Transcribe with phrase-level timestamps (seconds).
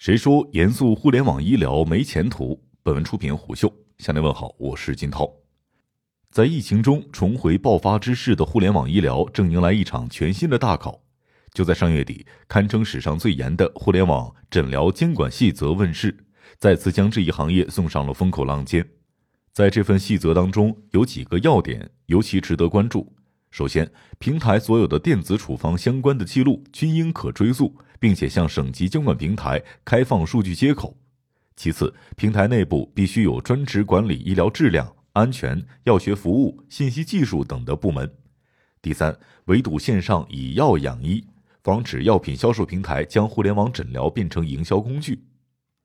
[0.00, 2.58] 谁说严肃互联网医疗没前途？
[2.82, 5.30] 本文出品虎嗅，向您问好，我是金涛。
[6.30, 11.02] 在疫情中重回爆发之势的互联网医疗，正迎来一场全新的大考。
[11.52, 16.16] 就在上月底，堪称史上最严的互联网诊疗监管细则问世，
[16.56, 18.88] 再次将这一行业送上了风口浪尖。
[19.52, 23.14] 在这份细则当中，有几个要点尤其值得关注。
[23.50, 27.76] 首先，平台所有的电子处方相关的记录均应可追溯。
[28.00, 30.96] 并且向省级监管平台开放数据接口。
[31.54, 38.10] 其次，平台内部必须有专职管理医疗质量、安全、药学服务、信息技术等的部门。
[38.80, 39.14] 第三，
[39.44, 41.22] 围堵线上以药养医，
[41.62, 45.22] 防止药品销售平台将互联网诊疗变成营销工具。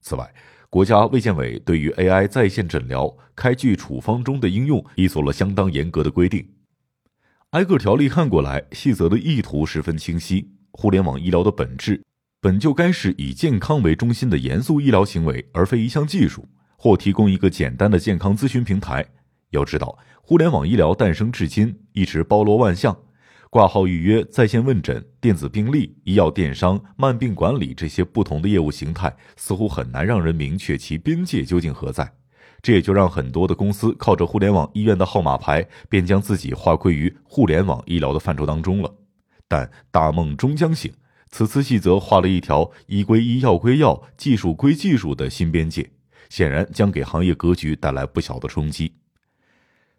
[0.00, 0.32] 此外，
[0.70, 6.48] 国家卫健委对于 AI 在线诊疗开具处方中的应用，已做了相当严格的规定。
[7.50, 10.50] 挨个条例看过来，细则的意图十分清晰。
[10.72, 12.02] 互联网医疗的本质，
[12.40, 16.46] 本就该是以健康为中心的严肃医疗行为，而非一项技术
[16.76, 19.06] 或提供一个简单的健康咨询平台。
[19.50, 22.94] 要知道，互联网医疗诞生至今，一直包罗万象，
[23.48, 32.12] 挂号预约、在线问诊、电子病历、医药电商、慢病管理这些不同的业务形态，似乎很难让人明确其边界究竟何在。
[32.62, 38.92] 这也就让很多的公司靠着互联网医院的号码牌，便将自己划归于互联网医疗的范畴当中了。
[39.48, 40.92] 但大梦终将醒，
[41.30, 45.90] 此次细则画了一条医归医、药归药、技术归技术的新边界，
[46.28, 48.94] 显然将给行业格局带来不小的冲击。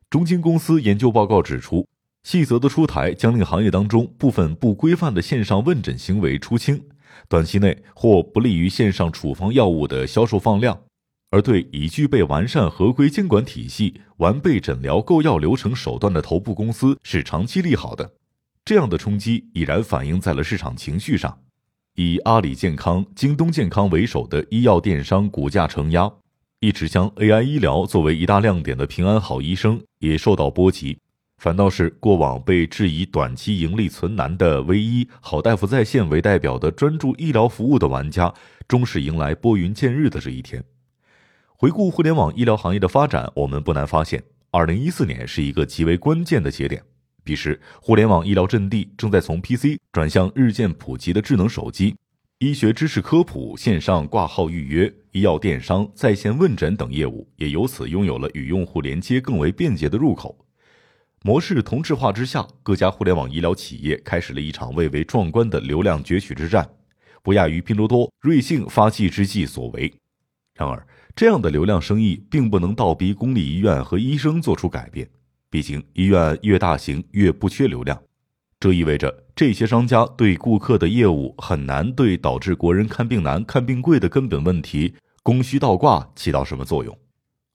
[0.10, 1.88] 中金公司研究报告指出，
[2.24, 6.84] 细则的出台将令行业当中部分不规范的线上问诊行为出清，
[7.30, 10.82] 短期内或不利于线上处方药物的销售放量，
[11.30, 18.14] 而对已具备完善合规监管体系、完备诊疗购药流程手段的头部公司是长期利好的。
[18.64, 21.40] 这样的冲击已然反映在了市场情绪上，
[21.96, 26.12] 以阿里健康、京东健康为首的医药电商股价承压，
[26.60, 30.98] 一直将 AI 医疗作为一大亮点的平安好医生也受到波及，
[31.38, 38.34] 反倒是过往被质疑短期盈利存难的唯一、好大夫在线为代表的专注医疗服务的玩家，
[38.68, 40.64] 终是迎来拨云见日的这一天。
[41.60, 46.84] 回顾互联网医疗行业的发展，我们不难发现，二零一四年是一个极为关键的节点。
[47.24, 51.96] 彼时，互联网医疗阵地正在从 PC 转向日渐普及的智能手机，
[52.38, 60.38] 医学知识科普、线上挂号预约、医药电商、在线问诊等业务也由此拥有了与用户连接更为便捷的入口。
[61.24, 66.70] 模式同质化之下，各家互联网医疗企业开始了一场蔚为壮观的流量攫取之战，
[67.24, 69.92] 不亚于拼多多、瑞幸发迹之际所为。
[70.54, 70.86] 然而，
[71.18, 75.10] 这样的流量生意并不能倒逼公立医院和医生做出改变。
[75.50, 78.00] 毕竟，医院越大型越不缺流量，
[78.60, 86.96] 这意味着这些商家对顾客的业务很难对导致国人看病难、看病贵的根本问题——供需倒挂起到什么作用。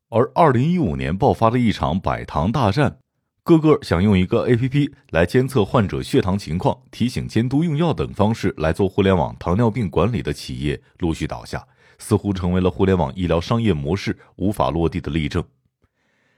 [0.08, 2.98] 而二零一五年爆发的一场百糖大战，
[3.44, 11.64] 个个想用一个 APP 来监测患者血糖情况、提醒监督用药等方式来做互联网糖尿病管理的企业陆续倒下，
[12.02, 15.44] 似乎成为了互联网医疗商业模式无法落地的例证。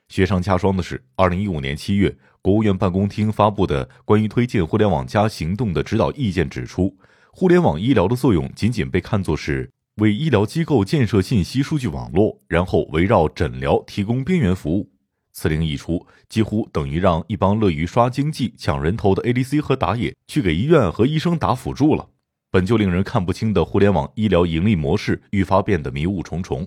[0.08, 6.94] 雪上加霜的是，二零一五年七月，国务院办公厅发布的关于推进“互联网加”行动的指导意见指出，
[7.32, 14.90] 互联网医疗的作用仅仅被看作是为医疗机构建设信息数据网络，然后围绕诊疗提供边缘服务。
[15.32, 22.10] 此令一出，几乎等于让一帮乐于刷经济、抢人头的 ADC 和打野去给医院和医生打辅助了。
[22.54, 26.64] 本就令人看不清的互联网医疗盈利模式，愈发变得迷雾重重。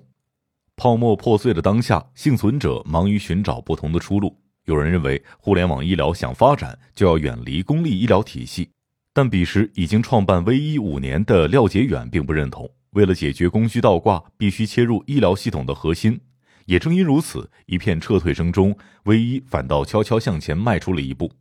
[0.75, 4.37] 泡沫破碎的当下，幸存者忙于寻找不同的出路。
[4.65, 8.69] 有人认为，互联网医疗想发展，就要远离公立医疗体系。
[9.13, 12.69] 但彼时已经创办微医五年的廖杰远并不认同。
[12.89, 16.19] 为了解决供需倒挂，必须切入医疗系统的核心。
[16.65, 21.31] 也正因如此，一片撤退声中，微医反倒悄悄向前迈出了一步。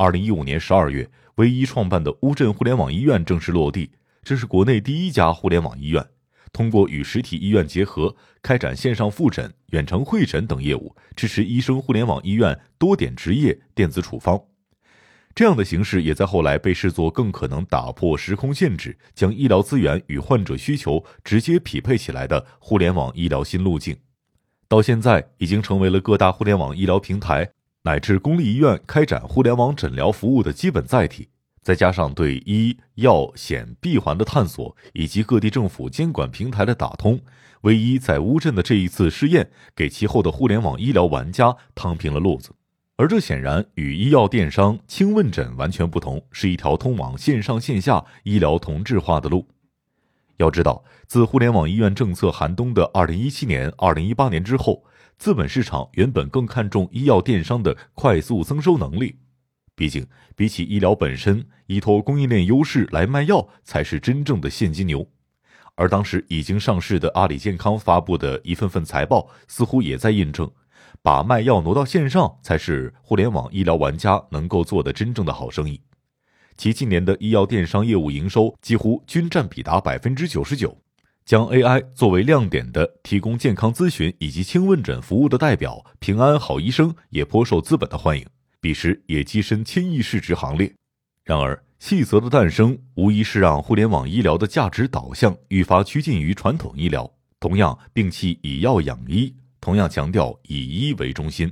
[0.00, 3.90] 二零一五年十二月，唯一创办的乌镇互联网医院正式落地，
[4.22, 6.02] 这是国内第一家互联网医院。
[6.54, 14.40] 通过与实体医院结合，开展线上复诊、远程会诊等业务，支持医生互联网医院多点执业、电子处方。
[15.34, 23.94] 这样的形式也在后来被视作更可能打破时空限制，将医疗资源与患者需求直接匹配起来的互联网医疗新路径。
[24.66, 27.50] 到现在，已经成为了各大互联网医疗平台
[27.82, 31.28] 乃至公立医院开展互联网诊疗服务的基本载体。
[31.62, 37.20] 再加上对医药险闭环的探索，以及各地政府监管平台的打通，
[37.60, 42.54] 唯一在乌镇的这一次试验，给其后的互联网医疗玩家趟平了路子。
[42.96, 49.46] 而这显然与医药电商、轻问诊完全不同，是一条通往线上线下医疗同质化的路。
[50.38, 54.82] 要知道，自互联网医院政策寒冬的二零一七年、二零一八年之后，
[55.20, 59.18] 资本市场原本更看重医药电商的快速增收能力。
[59.76, 65.06] 毕竟，比起医疗本身，依托供应链优势来卖药才是真正的现金流。
[65.74, 70.50] 而当时已经上市的阿里健康发布的一份份财报，似乎也在印证，
[71.02, 75.82] 把卖药挪到线上，才是互联网医疗玩家能够做的真正的好生意。
[76.56, 80.74] 其近年的医药电商业务营收几乎均占比达百分之九十九，
[81.30, 88.26] 将 AI 作为亮点的提供健康咨询以及轻问诊服务的代表平安好医生也颇受资本的欢迎，
[88.60, 90.74] 彼时也跻身千亿市值行列。
[91.22, 101.48] 然而，细则的诞生无疑是让互联网医疗的价值导向愈发趋近于传统医疗，同样摒弃以药养医，同样强调以医为中心。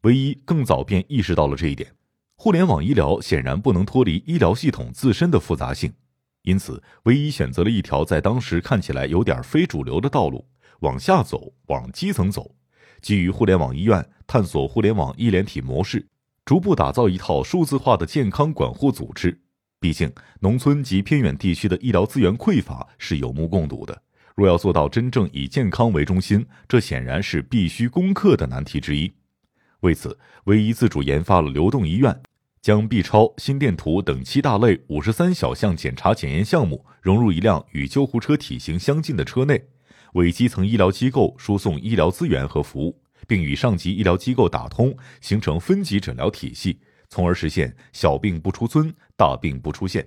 [0.00, 1.92] 唯一更早便意识到了这一点。
[2.36, 5.92] 互联网医疗显然不能脱离医疗系统自身的复杂性，
[6.42, 10.48] 因此，唯一选择了一条在当时看起来有点非主流的道路，
[10.80, 12.54] 往下走，往基层走，
[13.02, 16.06] 基于互联网医院探索互联网医联体模式，
[16.44, 19.40] 逐步打造一套数字化的健康管护组织。
[19.80, 24.02] 毕竟，农村及偏远地区的医疗资源匮乏是有目共睹的，
[24.34, 29.12] 若要做到真正以健康为中心，这显然是必须攻克的难题之一。
[29.80, 32.20] 为此，唯一自主研发了流动医院。
[32.68, 39.70] 将 B 超、心电图等七大类五十三小项检查检验项目融入一辆与救护车体型相近的车内，
[40.12, 46.78] 为基层医疗机构输送医疗资源和服务，并与上级医疗机构打通，形成分级诊疗体系，
[47.08, 50.06] 从而实现小病不出村，大病不出县。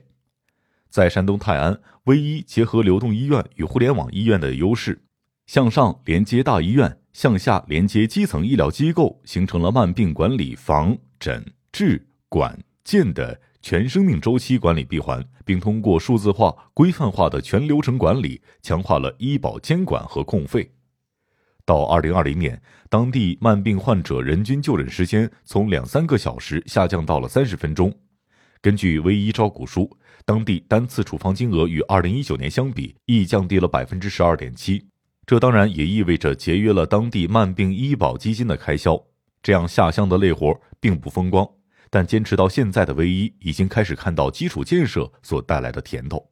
[0.87, 5.01] 在山东泰安，唯一结合流动医院与互联网医院的优势，
[5.47, 12.09] 向上连接大医院，向下连接基层医疗机构，形成了慢病管理防诊治。
[12.31, 20.71] 管建的全生命周期管理闭环，并通过数字化、规范化的全流程管理，强化了医保监管和控费。
[21.65, 27.93] 到二零二零年，当地慢病患者人均就诊时间从两三个小时下降到了三十分钟。
[28.61, 29.91] 根据唯一招股书，
[30.23, 34.87] 当地单次处方金额与二零一九年相比，亦降低了百分之十二点七。
[35.25, 38.97] 这当然也意味着节约了当地慢病医保基金的开销。
[39.43, 41.45] 这样下乡的累活并不风光。
[41.91, 46.31] 但坚持到现在的唯一已经开始看到基础建设所带来的甜头。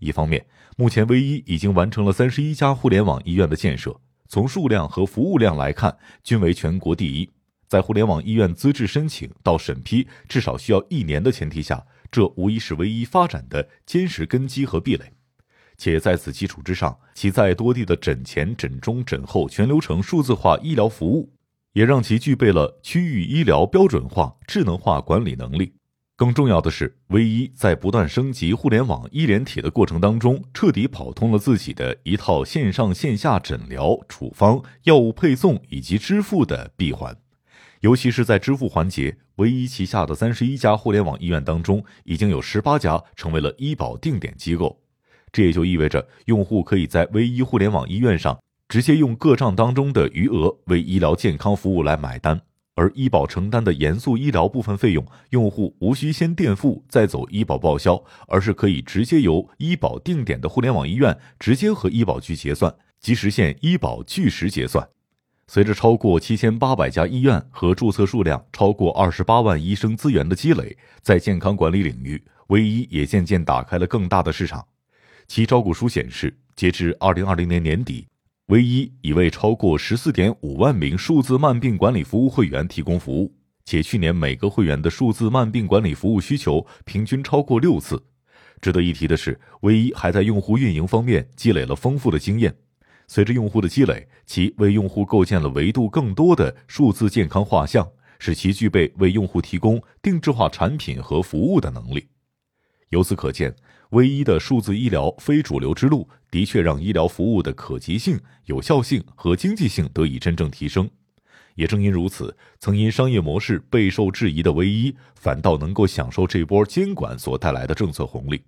[0.00, 0.44] 一方面，
[0.76, 7.30] 目前唯一已经完成了三十一家互联网医院的建设，从数量和服务量来看均为全国第一。
[7.68, 15.12] 在互联网医院资质申请到审批至少需要一年的前提下，这无疑是唯一发展的坚实根基和壁垒。
[15.76, 21.30] 且在此基础之上，其在多地的诊前、诊中、诊后全流程数字化医疗服务。
[21.78, 25.72] 也让其具备了区域医疗标准化、智能化管理能力。
[26.16, 37.16] 更重要的是，唯一在不断升级互联网医联体的过程当中，彻底跑通了自己的一套线上线下诊疗、处方、药物配送以及支付的闭环。
[37.82, 44.82] 尤其是在支付环节，唯一旗下的三十一家互联网医院当中，已经有十八家成为了医保定点机构。
[45.30, 48.36] 这也就意味着，用户可以在唯一互联网医院上。
[48.68, 52.38] 直接用各账当中的余额为医疗健康服务来买单，
[52.74, 64.86] 而医保承担的严肃医疗部分费用，用户无需先垫付再走医保报销，而是可以直接由医保定点的互联网医院直接和医保局结算，即实现医保据实结算。
[65.46, 74.66] 随着超过七千八百家医院和注册数量超过二十八万医生资源的积累，在健康管理领域，唯一也渐渐打开了更大的市场。
[75.26, 78.06] 其招股书显示，截至二零二零年年底。
[78.48, 83.30] 唯一已为超过十四点五万名数字慢病管理服务会员提供服务，
[83.66, 88.02] 且去年每个会员的数字慢病管理服务需求平均超过六次。
[88.62, 92.56] 值得一提的是，唯一还在用户运营方面积累了丰富的经验。
[93.06, 97.86] 随着用户的积累，其为用户构建了维度更多的数字健康画像，
[98.18, 102.08] 使其具备为用户提供定制化产品和服务的能力。
[102.90, 103.54] 由此可见。
[103.90, 110.88] 唯一的数字医疗非主流之路，的确让医疗服务的可及性、有效性和经济性得以真正提升。
[111.54, 118.42] 也正因如此，曾因商业模式备受质疑的唯一，反倒能够享受这波监管所带来的政策红利。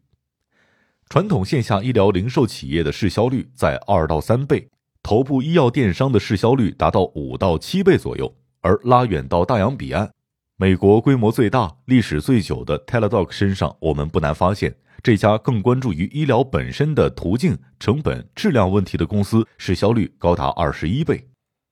[1.08, 4.68] 传统线下医疗零售企业的市销率在二到三倍，
[5.02, 8.32] 头部医药电商的市销率达到五到七倍左右。
[8.62, 10.12] 而拉远到大洋彼岸，
[10.60, 14.76] 美国规模最大、历史最久的 Teladoc 身上，我们不难发现。
[15.02, 21.26] 这家更关注于医疗本身的途径、成本、质量问题的公司，市销率高达二十一倍。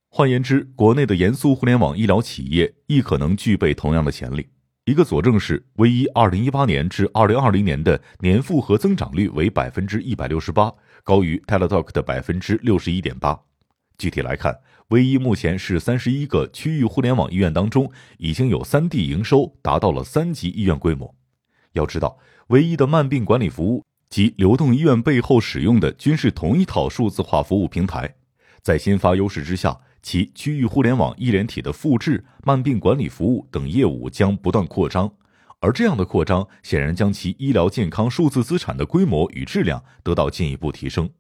[0.09, 4.49] 换言之，国内的严肃互联网医疗企业亦可能具备同样的潜力。
[4.87, 10.73] 一个佐证是，唯一二零一八年至二零二零年的年复合增长率为百分之一百六十八，
[11.05, 13.39] 高于 Teladoc 的百分之六十一点八。
[13.99, 21.15] 具体来看，唯一目前是三十一个区域互联网医院当中，已经有三 D 营收达到了三级医院规模。
[21.73, 28.15] 要知道，唯一的慢病管理服务及流动医院背后使用的均是同一套数字化服务平台，
[28.63, 29.79] 在新发优势之下。
[30.01, 35.13] 其区域互联网医联体的复制、慢病管理服务等业务将不断扩张，
[35.59, 41.11] 而这样的扩张显然将其医疗健康数字资产的规模与质量得到进一步提升。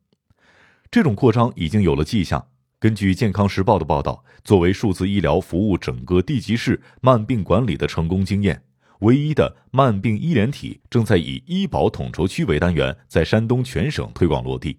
[0.92, 2.46] 这种扩张已经有了迹象。
[2.80, 8.62] 根据健康时报的报道，作为数字医疗服务整个地级市慢病管理的成功经验，
[9.00, 14.78] 唯一的慢病医联体正在以医保统筹区为单元，在山东全省推广落地。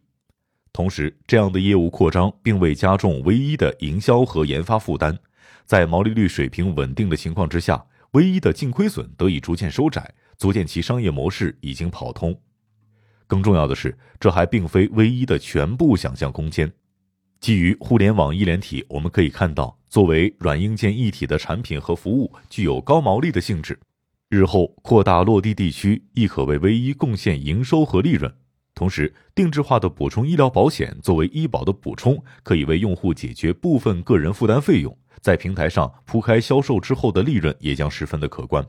[0.72, 5.18] 同时，这样的业务扩张并未加重唯一的营销和研发负担，
[5.66, 12.40] 在毛利率水平稳定的情况之下，唯一的净亏损得以逐渐收窄，足见其商业模式已经跑通。
[13.28, 16.72] 更重要的是，这还并非唯一的全部想象空间。
[17.40, 23.80] 基于互联网医联体，我们可以看到，作为软硬件一体的产品和服务具有高毛利的性质，
[24.30, 28.34] 日后扩大落地地区，亦可为唯一贡献营收和利润。
[28.76, 38.66] 同时，定制化的补充医疗保险作为医保的补充，可以为用户解决部分个人负担费用，在平台上铺开销售之后的利润也将十分的可观。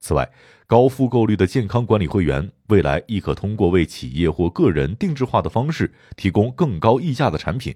[0.00, 0.28] 此外，
[0.66, 7.74] 高复购率的健康管理会员，未来亦可通过为企业或个人定制化的方式提供更高溢价的产品。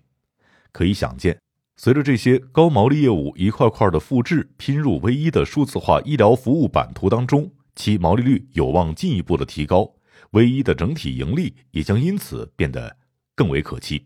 [0.76, 1.40] 可以想见，
[1.78, 9.90] 随着这些高毛利业务一块块的复制拼入唯一的数字化医疗服务版图当中，其毛利率有望进一步的提高。
[10.32, 12.94] 唯一的整体盈利也将因此变得
[13.34, 14.04] 更为可期。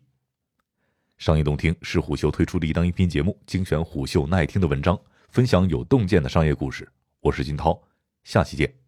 [1.18, 4.96] 商业洞听是虎嗅推出的一档音频节目，精选虎嗅耐听的文章，
[5.30, 6.88] 分享有洞见的商业故事。
[7.20, 7.82] 我是金涛，
[8.22, 8.79] 下期见。